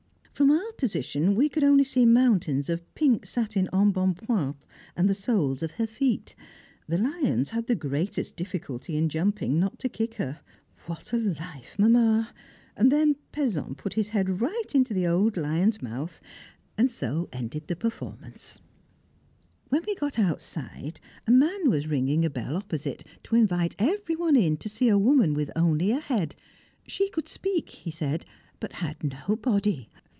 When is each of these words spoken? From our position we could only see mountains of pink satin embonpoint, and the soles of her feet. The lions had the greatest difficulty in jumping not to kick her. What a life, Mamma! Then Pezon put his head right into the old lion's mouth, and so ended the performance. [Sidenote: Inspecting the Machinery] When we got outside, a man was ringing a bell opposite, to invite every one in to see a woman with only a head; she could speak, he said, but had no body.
From 0.33 0.49
our 0.49 0.71
position 0.71 1.35
we 1.35 1.49
could 1.49 1.63
only 1.63 1.83
see 1.83 2.03
mountains 2.03 2.67
of 2.67 2.95
pink 2.95 3.27
satin 3.27 3.69
embonpoint, 3.71 4.55
and 4.97 5.07
the 5.07 5.13
soles 5.13 5.61
of 5.61 5.69
her 5.73 5.85
feet. 5.85 6.35
The 6.87 6.97
lions 6.97 7.51
had 7.51 7.67
the 7.67 7.75
greatest 7.75 8.35
difficulty 8.35 8.97
in 8.97 9.07
jumping 9.07 9.59
not 9.59 9.77
to 9.77 9.87
kick 9.87 10.15
her. 10.15 10.39
What 10.87 11.13
a 11.13 11.17
life, 11.17 11.75
Mamma! 11.77 12.33
Then 12.75 13.17
Pezon 13.31 13.75
put 13.77 13.93
his 13.93 14.09
head 14.09 14.41
right 14.41 14.63
into 14.73 14.95
the 14.95 15.05
old 15.05 15.37
lion's 15.37 15.79
mouth, 15.79 16.19
and 16.75 16.89
so 16.89 17.29
ended 17.31 17.67
the 17.67 17.75
performance. 17.75 18.59
[Sidenote: 19.69 19.69
Inspecting 19.69 19.69
the 19.69 19.69
Machinery] 19.69 19.69
When 19.69 19.83
we 19.87 19.99
got 19.99 20.31
outside, 20.33 20.99
a 21.27 21.31
man 21.31 21.69
was 21.69 21.85
ringing 21.87 22.25
a 22.25 22.31
bell 22.31 22.55
opposite, 22.57 23.05
to 23.25 23.35
invite 23.35 23.75
every 23.77 24.15
one 24.15 24.35
in 24.35 24.57
to 24.57 24.67
see 24.69 24.89
a 24.89 24.97
woman 24.97 25.35
with 25.35 25.51
only 25.55 25.91
a 25.91 25.99
head; 25.99 26.35
she 26.87 27.09
could 27.09 27.29
speak, 27.29 27.69
he 27.69 27.91
said, 27.91 28.25
but 28.59 28.71
had 28.81 28.97
no 29.03 29.35
body. 29.35 29.87